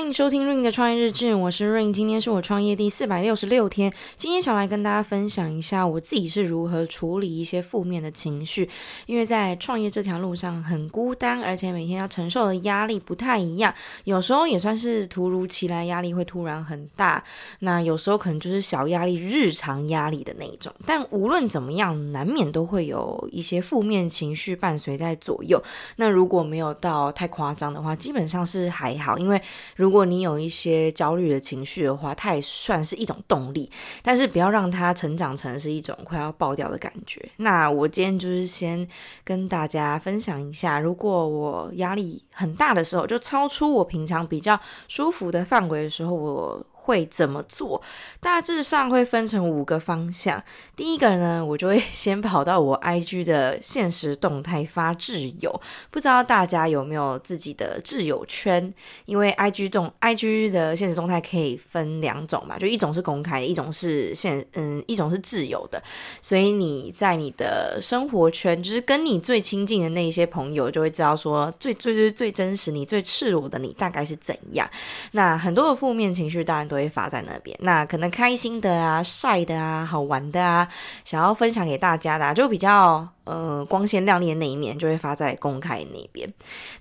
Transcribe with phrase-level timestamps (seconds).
[0.00, 3.92] 欢迎收听 Ring 的创业日志，我是 Ring，今天是我创业第四百六十六天。
[4.16, 8.66] 今天想来跟大家分享一下我自己是如何处理一些负面的情绪，
[9.04, 13.74] 因为在创业这条路上很孤单，而且每天要承受的压力不太一样，
[14.04, 17.22] 有时候也算是突如其来，压力会突然很大。
[17.58, 20.72] 那有时候可能就是小压力，日常压力的那一种。
[20.86, 25.62] 但无论怎么样，难免都会有一些负面情绪伴随在左右。
[25.96, 29.38] 那如果没有到太夸张的话，基本上是还好，因为。
[29.76, 33.68] 如如果你有一些焦虑的情绪的话，它也算是一种动力，
[34.04, 37.28] 但是不要让它成长成是一种快要爆掉的感觉。
[37.38, 38.86] 那我今天就是先
[39.24, 46.66] 跟大家分享一下，如果我压力很大的时候，就超出我平常比较舒服的范围的时候，我。
[46.82, 47.80] 会怎么做？
[48.20, 50.42] 大致上会分成五个方向。
[50.74, 55.60] 第一个呢，我就会 先跑到我 IG 的现实动态发挚友。
[55.90, 58.72] 不知道大家有没有自己的挚友圈？
[59.04, 65.82] 因为 IG 动 IG 的现实动态可以分两种嘛，就一种是公开，一种是现嗯，一种是挚友的。
[66.22, 74.68] 所以你在你的生活圈，就是跟你最亲近的那一些朋友，就会知道说最最最最真实你最赤裸的你大概是怎样。
[75.12, 80.68] 那很多的负面情绪当然都会发在那边，那可能开心的啊、晒的啊、好玩的啊，
[81.04, 86.32] 想要分享给大家的啊，就比较呃光鲜亮丽的那一面，就会发在公开那边。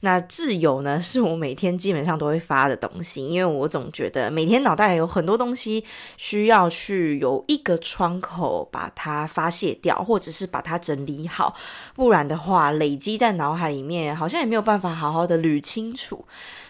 [0.02, 5.84] 那挚友呢，是我每天基本上都会发的东西，因为我总觉得每天脑袋有很多东西
[6.16, 11.56] 需要去有一个窗口把它发泄掉，或者是把它整理好，
[11.96, 16.24] 不然的话累积在脑海里面，好像也没有办法好好的捋清楚。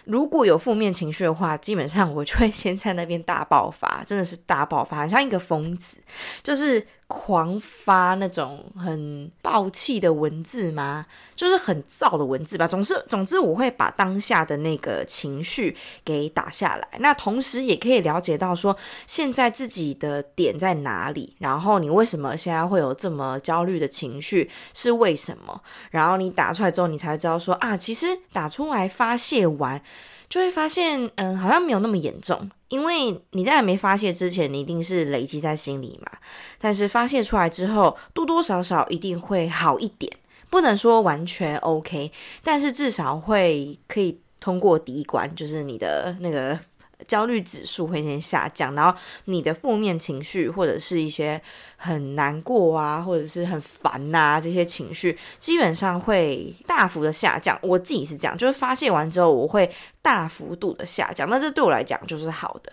[0.04, 5.98] 如果有负面情绪的话，基本上我就会先在那边大爆发，真的是大爆发，像一个疯子，
[6.42, 11.04] 就是狂发那种很爆气的文字吗？
[11.34, 12.68] 就是很燥的文字吧。
[12.68, 18.76] 总之，总之我会把当下的那个情绪给打下来，那同时也可以了解到说
[19.08, 25.60] 现在自己的点在哪里，然后你为什么现在会有这么焦虑的情绪，是为什么？
[25.90, 29.82] 然后你打出来之后，你才知道说啊，其实打出来发泄完。
[30.30, 36.10] 就会发现，嗯，好像没有那么严重，因为你在还没发泄之前，你一定是累积在心里嘛。
[36.58, 40.10] 但是发泄出来之后，多多少少一定会好一点，
[40.48, 42.12] 不能说完全 OK，
[42.44, 46.58] 但是至少会可以通过第一关，就是你的那个。
[47.08, 51.40] 焦虑指数会先下降，然后你的负面情绪或者是一些
[51.76, 57.58] 很难过啊，或者是很烦呐、这些情绪基本上会大幅的下降。
[57.62, 59.68] 我自己是这样，就是发泄完之后，我会
[60.02, 62.72] 大幅度的下降，那这对我来讲就是好的。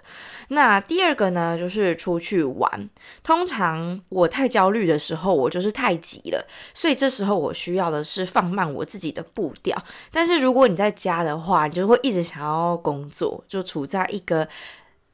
[0.50, 2.90] 那第二个呢，就是出去玩。
[3.22, 9.78] 通常我太焦虑的时候，我就是太急了，所以这时候我需要的是放慢我自己的步调。
[10.10, 14.48] 但是如果你在家的话，你就会一直想要工作，就处在一个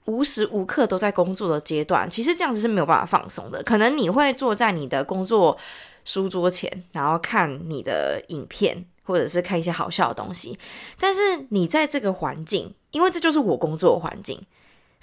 [0.05, 2.07] 无时无刻都在工作的阶段。
[2.07, 3.63] 其实这样子是没有办法放松的。
[3.63, 5.57] 可能你会坐在你的工作
[6.05, 10.57] 书桌前，然后看你的影片，或者是看一些好笑的东西。
[10.99, 14.41] 但是你在这个环境，因为这就是我工作的环境。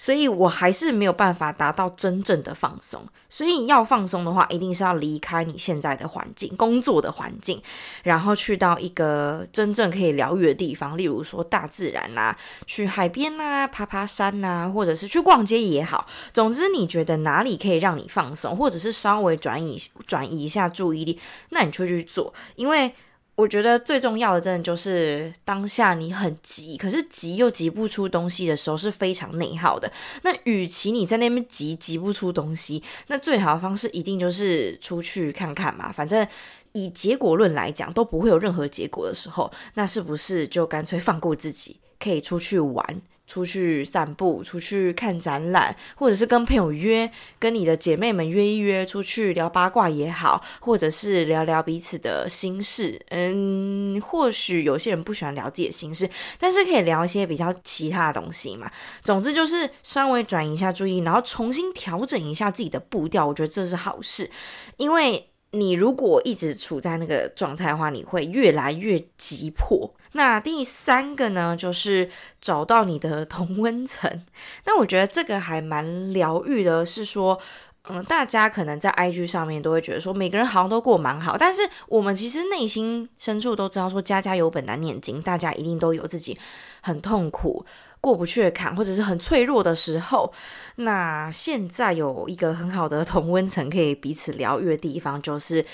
[0.02, 3.06] 所以我还是没有办法达到真正的放松。
[3.28, 7.60] 所以要放松的话，一定是要离开你现在的环境、工作的环境，
[8.02, 16.06] 然后去到一个真正可以疗愈的地方，例如说大自然啦、啊，去海边啦、爬爬山呐、或者是去逛街也好。
[16.32, 22.94] 总之，你觉得哪里可以让你放松，或者是稍微转移转移一下注意力，那你就去做，因为。
[23.40, 29.90] 我觉得最重要的，真的就是当下你很急，可是急又急不出东西的时候，是非常内耗的。
[30.22, 35.90] 那与其你在那边急，急不出东西，那最好的方式一定就是出去看看嘛。
[35.90, 36.26] 反正
[36.72, 43.00] 以结果论来讲，都不会有任何结果的时候，那是不是就干脆放过自己，可以出去玩？
[43.30, 47.08] 出去散步，出去看展览，或者是跟朋友约，
[47.38, 53.00] 跟你的姐妹们约一约，出去聊八卦也好，或者是聊聊彼此的心事。
[53.10, 58.68] 嗯，或许有些人不喜欢聊自己的心事，但是可以聊一些比较其他的东西嘛。
[59.04, 64.28] 总之就是稍微转移一下注意，然后重新调整一下自己的步调，我觉得这是好事，
[64.76, 69.92] 因为你如果一直处在那个状态的话，你会越来越急迫。
[70.12, 72.10] 那第三个呢，就是
[72.40, 74.24] 找到你的同温层。
[74.64, 77.40] 那我觉得这个还蛮疗愈的，是说，
[77.88, 86.38] 嗯，大家可能在 IG 上面都会觉得说，每个人好像都过蛮好，但是我们其实内心深处都知道，说家家有本难念经，大家一定都有自己
[86.80, 87.64] 很痛苦、
[88.00, 90.32] 过不去的坎，或者是很脆弱的时候。
[90.76, 95.64] 那现在有一个很好的同温层可以彼此疗愈的地方，就是。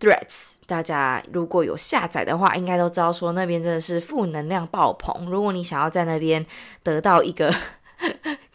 [0.00, 5.28] Threads，大家如果有下载的话，应该都知道说那边真的是负能量爆棚。
[5.28, 6.46] 如果你想要在那边
[6.84, 7.52] 得到一个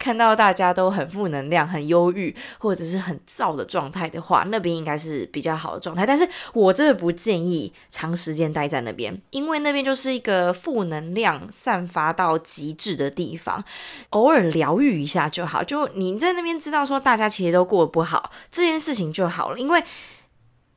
[0.04, 6.04] 看到大家都很负能量、很忧郁或者是很燥的状态的话，那边应该是比较好的状态。
[6.04, 13.64] 但是我真的不建议长时间待在那边，因为那边就是一个负能量散发到极致的地方。
[14.10, 19.82] 偶尔疗愈一下就好，就你在那边知道说大家其实都过得不好，这件事情就好了，因为。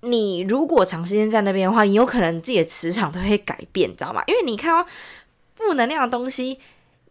[0.01, 4.24] 你如果长时间在那边的话，你有可能自己的磁场都会改变，知道吗？
[4.27, 4.88] 因为你看到
[5.56, 6.59] 负能量的东西，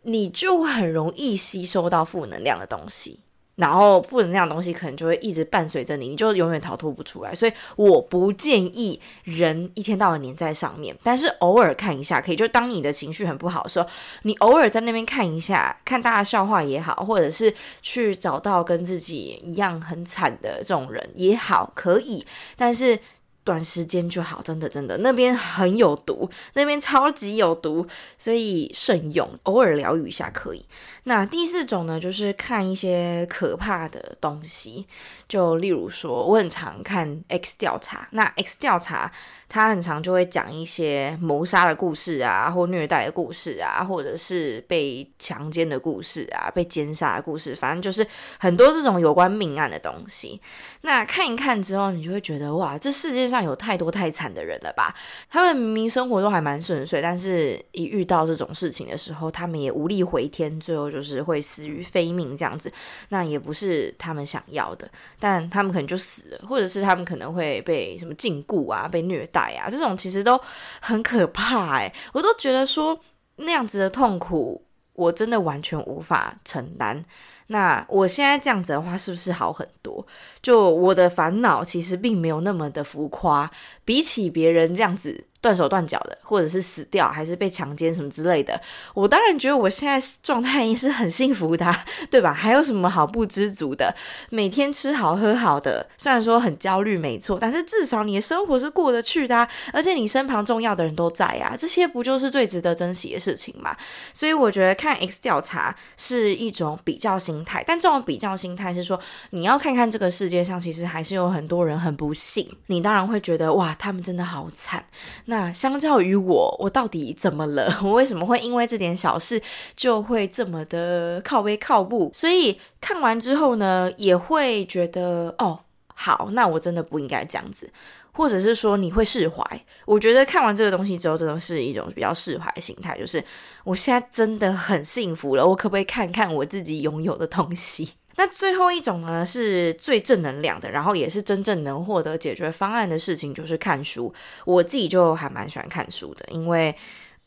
[0.07, 3.21] 你就很容易吸收到负能量的东西。
[3.57, 7.35] 然后负能量的东西可能就会一直伴随着你，你就永远逃脱不出来。
[7.35, 12.37] 所以我不建议人一天到晚黏在上面，但是偶尔看一下可以。
[12.37, 13.89] 就当你的情绪很不好的时候，
[14.25, 22.27] 你偶尔在那边看一下，看大家笑话也好，或者是去找到跟自己一样很惨的这种人也好，可以。
[22.57, 22.99] 但是。
[23.47, 27.87] 短时间就好，真的真的，那边很有毒，那边超级有毒，
[28.19, 30.67] 所以慎用，偶尔疗愈一下可以。
[31.05, 34.85] 那第四种呢，就是看一些可怕的东西，
[35.29, 39.13] 就例如说，我很常看 X 调查，那 X 调查
[39.49, 48.07] 他很常就会讲一些谋杀的故事啊，或虐待的故事啊，或者是被强奸的故事啊，被奸杀的故事，反正就是
[48.39, 50.41] 很多这种有关命案的东西。
[50.83, 54.95] 那看一看之后，你就会觉得哇，这世界上有太多太惨的人了吧？
[55.31, 62.71] 他们明明生活都还蛮顺遂，但是一遇到这种事情的时候，他们也无力回天，最后就是会死于非命这样子。
[63.11, 64.89] 那也不是他们想要的，
[65.21, 70.41] 但他们可能就死了，或者是他们可能会被什么禁锢啊，被虐待啊，这种其实都
[70.81, 72.99] 很可怕哎、 我都觉得说
[73.37, 77.05] 那样子的痛苦，我真的完全无法承担。
[77.49, 80.05] 那我现在这样子的话，是不是好很多？
[80.43, 83.49] 就我的烦恼其实并没有那么的浮夸，
[83.85, 85.25] 比起别人这样子。
[85.47, 88.61] 断手断脚的，或者是死掉，还是被强奸什么之类的，
[88.95, 91.73] 我当然觉得我现在状态是很幸福的，
[92.11, 92.33] 对吧？
[92.33, 93.95] 还有什么好不知足的？
[94.29, 103.77] 每天吃好喝好的，虽然说很焦虑，没错，但是至少你的生活是过得去的，而且你身旁重要的人都在啊，这些不就是最值得珍惜的事情吗？
[104.13, 108.99] 所以我觉得看 X 调查是一种比较心态，但这种比较心态是说，
[109.31, 114.85] 你要看看这个世界上其实还是有很多人很不幸，你当然会觉得哇，他们真的好惨。
[115.27, 117.71] 那那相较于我，我到底怎么了？
[117.85, 119.41] 我为什么会因为这点小事
[119.77, 122.11] 就会这么的靠北靠步？
[122.15, 125.61] 所以看完之后呢，也会觉得哦，
[125.95, 127.71] 好，那我真的不应该这样子，
[128.13, 129.45] 或者是说你会释怀。
[129.85, 133.23] 我觉得看完这个东西之后，真的是一种比较释怀的心态，就是
[133.63, 137.91] 我现在真的很幸福了，我可不可以看看我自己拥有的东西？
[138.17, 144.13] 那最后一种呢，是最正能量的，然后也是真正能获得解决方案的事情，就是看书。
[144.45, 146.75] 我自己就还蛮喜欢看书的，因为。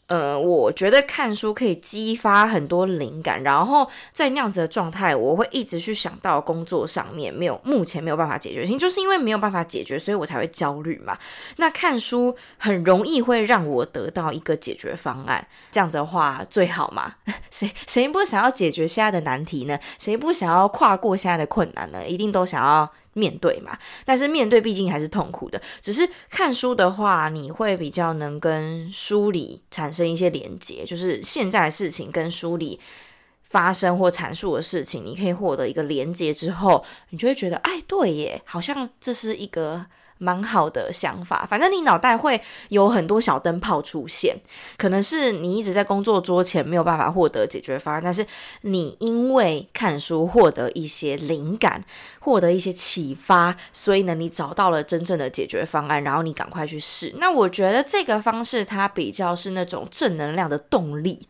[0.10, 11.16] 呃，我觉得看书可以激发很多灵感，然后在那样子的状态，我会一直去想到工作上面没有，目前没有办法解决，就是因为没有办法解决，所以我才会焦虑嘛。
[11.58, 17.14] 那看书很容易会让我得到一个解决方案，这样子的话最好嘛。
[17.52, 19.80] 谁谁不想要解决现在的难题呢？
[20.00, 22.04] 谁不想要跨过现在的困难呢？
[22.08, 22.92] 一定都想要。
[23.14, 25.62] 面对嘛，但是面对毕竟还是痛苦的。
[25.82, 32.80] 只是看书的话，你会比较能跟书里产生一些连接，就是现在的事情跟书里
[33.44, 39.86] 发生或阐述的事情，你可以获得一个连接之后，你就会觉得，哎，对耶，好像这是一个。
[40.20, 44.38] 蛮好的想法，反正你脑袋会有很多小灯泡出现，
[44.78, 48.26] 可能是你一直在工作桌前没有办法获得解决方案，但是
[48.62, 51.84] 你因为看书获得一些灵感，
[52.20, 57.16] 获得一些启发，所以呢，你找到了真正的解决方案，然后你赶快去试。
[57.18, 61.30] 那我觉得这个方式它比较是那种正能量的动力，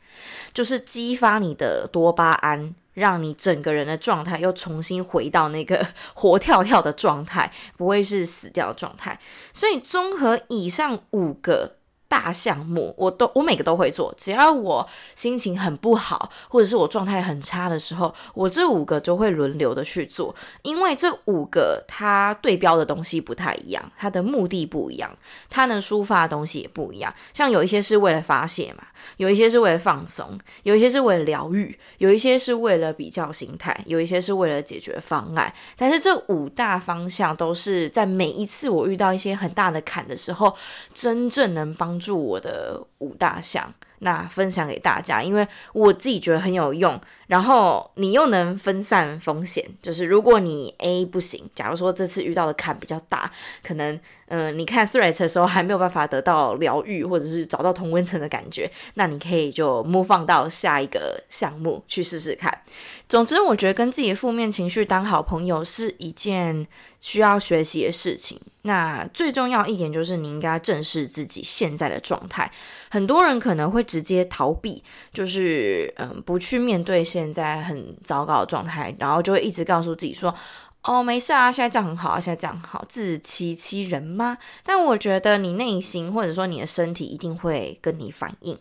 [0.51, 2.73] 就是激发你的多巴胺。
[2.99, 9.19] 让你整个人的状态又重新回到那个 活跳跳的状态，不会是死掉的状态。
[9.53, 11.78] 所以综合以上五个。
[12.09, 25.15] 大项目我都我每个都会做，只要我心情很不好，或者是我状态很差的时候，我这五个就会轮流的去做，因为这五个它对标的东西不太一样，它的目的不一样，
[25.51, 27.13] 它能抒发的东西也不一样。
[27.31, 28.83] 像有一些是为了发泄嘛，
[29.17, 35.53] 有一些是为了放松，有一些是为了疗愈，有一些是为了比较心态，有一些是为了解决方案。
[35.77, 40.51] 但是这五大方向都是在每一次我遇到一些很大的坎的时候，
[40.91, 41.98] 真正能帮。
[41.99, 49.63] 助我的五大项，那分享给大家，因为我自己觉得很有用，然后你又能分散风险。
[49.81, 53.31] 就是如果你 A 不行，假如说这次遇到的坎比较大，
[53.63, 62.61] 可能嗯、你看 Threads 的时候还没有办法得到疗愈，或者是找到同温层的感觉，那你可以就 move on 到下一个项目去试试看。
[63.07, 66.67] 总之，我觉得跟自己的负面情绪当好朋友是一件
[66.99, 68.39] 需要学习的事情。
[68.61, 72.51] 那最重要一点就是，你应该正视自己现在的状态。
[72.91, 80.33] 很多人可能会直接逃避，就是嗯，不去面对现在很糟糕的状态，然后就会一直告诉自己说。
[80.83, 84.37] 哦，没事啊，现在这样很好啊，现在这样好，自欺欺人吗？
[84.63, 88.57] 但我觉得你内心或者说你的身体一定会跟你反应，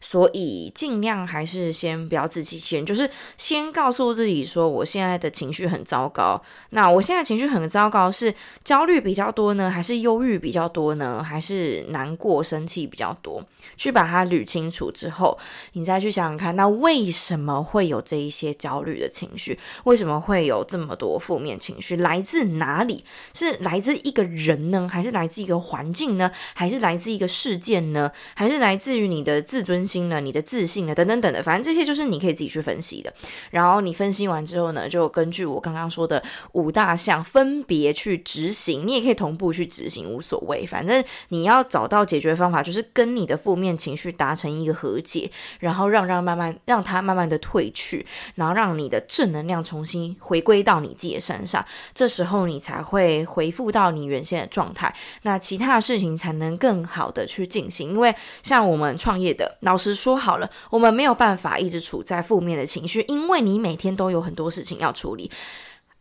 [0.00, 6.42] 所以尽量还是先不要自欺欺人，就是先告诉自己说，我现在的情绪很糟糕。
[6.70, 8.34] 那我现在情绪很糟糕，是
[8.64, 13.40] 焦虑比较多呢，还是忧郁比较多呢，还是难过、生气比较多？
[13.76, 15.38] 去把它捋清楚之后，
[15.74, 19.56] 你再去想想看，那为什么会有这一些焦虑的情绪？
[19.84, 23.04] 为什么会有这么多负面情绪来自哪里？
[23.32, 26.32] 是来自一个人呢，还是来自一个环境呢？
[26.54, 28.10] 还是来自一个事件呢？
[28.34, 30.20] 还是来自于你的自尊心呢？
[30.20, 30.94] 你的自信呢？
[30.94, 33.12] 等等等的，反正这些就是你可以自己去分析的。
[33.50, 38.86] 然后你分析完之后呢，就根据我刚刚说的五大项分别去执行。
[38.86, 40.66] 你也可以同步去执行，无所谓。
[40.66, 51.49] 反正你要找到解决方法，就是跟你的负面情绪达成一个和解，然后让让慢慢让它慢慢的退去，然后让你的正能量重新回归到你自己的身上。
[51.94, 57.90] 这时候你才会恢复到你原先的状态，那其他的事情才能更好的去进行。
[57.90, 65.30] 因为像我们创业的，老实说好了，我们没有办法一直处在负面的情绪，因为你每天都有很多事情要处理。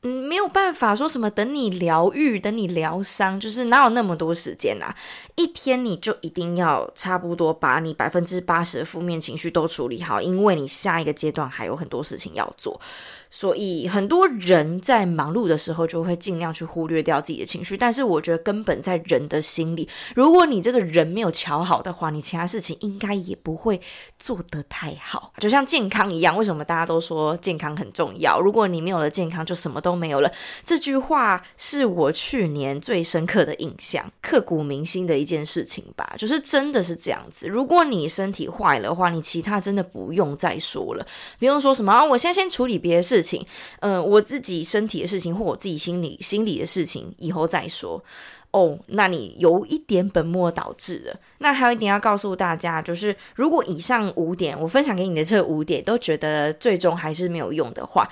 [0.02, 4.96] 嗯，没有办法说什么等你疗愈，等你疗伤，就是哪有那么多时间啊？
[5.36, 12.80] 一天你就一定要差不多把你百分之八十的负面情绪都处理好，因为你下一个阶段还有很多事情要做。
[13.32, 23.80] 所以很多人在忙碌的时候就会尽量去忽略掉自己的情绪，但是我觉得根本在人的心里，如果你这个人没有调好的话，你其他事情应该也不会
[24.18, 25.32] 做得太好。
[25.38, 28.40] 就像健康一样，为什么大家都说健康很重要？
[28.40, 30.32] 如果你没有了健康，就什么都没有了。
[30.66, 36.16] 这句话是我去年最深刻的印象，刻骨铭心的一件事情吧。
[36.18, 41.06] 就是真的是这样子，如果你身体坏了的话，你其他真的不用再说了，
[41.38, 43.19] 不用说什么啊，我现在先处理别的事。
[43.22, 43.46] 事情，
[43.82, 48.04] 嗯，我自己身体的事情或我自己心里心里的事情，以后再说
[48.52, 48.80] 哦。
[48.88, 51.20] 那你有一点本末倒置了。
[51.40, 58.08] 那还有一点要告诉大家，就是如果以上五点我分享给你的这五点都觉得最终还是没有用的话，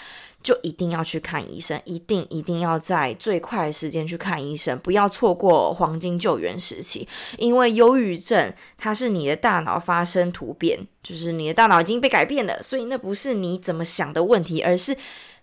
[0.47, 7.05] 就一定要去看医生，一定一定要在最快的时间去看医生，不要错过黄金救援时期。
[7.37, 14.95] 因为忧郁症它是你的大脑发生突变，就是你的大脑已经被改变了，所以那不是你怎么想的问题，而是。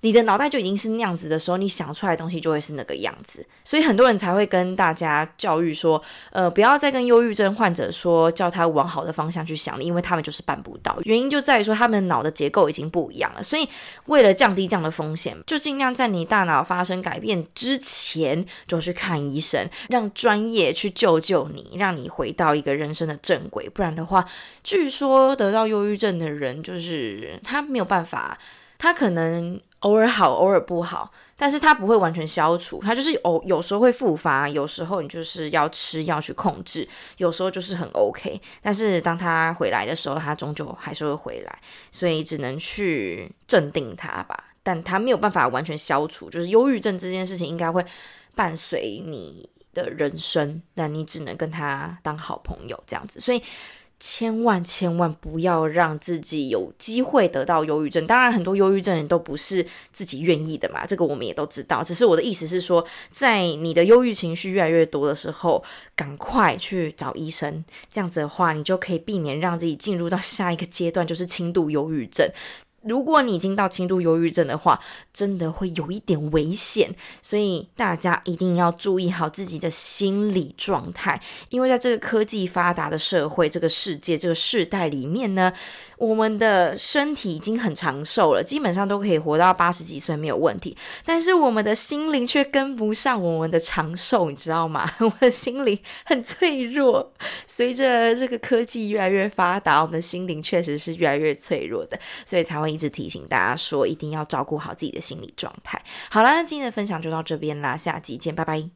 [0.04, 10.98] 你的脑袋就已经是那样子的时候，你想出来的东西就会是那个样子，所以很多人才会跟大家教育说，呃，不要再跟忧郁症患者说叫他往好的方向去想了，因为他们就是办不到。
[11.04, 13.66] 原因就在于说他们脑的结构已经不一样了，所以
[14.04, 23.66] 为了降低这样的风险，就尽量在你大脑发生改变之前就去看医生，让专业去救救你，让你回到一个人生的正轨。
[23.70, 24.22] 不然的话，
[24.62, 28.38] 据说得到忧郁症的人就是他没有办法，
[28.84, 29.58] 他可能。
[29.84, 36.88] 偶尔好，偶尔不好，但是它不会完全消除，它就是偶有时候会复发，有时候你就是要吃药去控制，
[37.18, 41.58] 有时候就是很 OK，但是当它回来的时候，它终究还是会回来，
[41.92, 47.84] 所以只能去镇定它吧，但它没有办法完全消除，就是忧郁症这件事情应该会
[48.34, 53.42] 伴随你的人生，但你只能跟他当好朋友这样子，所以。
[54.04, 58.06] 千万千万不要让自己有机会得到忧郁症。
[58.06, 61.82] 当然，很多忧郁症人都不是自己愿意的嘛，这个我们也都知道。
[61.82, 65.64] 只是我的意思是说，在你的忧郁情绪越来越多的时候，
[65.96, 67.64] 赶快去找医生。
[67.90, 72.28] 这样子的话，你就可以避免让自己进入到下一个阶段，就是轻度忧郁症。
[72.86, 74.78] 如果你已经到轻度忧郁症的话，
[75.12, 85.50] 真的会有一点危险，所以大家一定要注意好自己的心理状态，因为在这个科技发达的社会、这个世界、这个世代里面呢，
[85.96, 90.76] 我们的身体已经很长寿了，基本上都可以活到八十几岁没有问题，
[91.06, 94.90] 但是我们的心灵却跟不上我们的长寿，你知道吗？
[95.00, 97.10] 我们的心灵很脆弱，
[97.46, 102.73] 随着这个科技越来越发达，我们的心灵确实是越来越脆弱的，所以才会。
[102.74, 105.80] 一直提醒大家说，一定要照顾好自己的心理状态。
[106.10, 108.68] 好啦，那今天的分享就到这边啦，下集见，拜拜。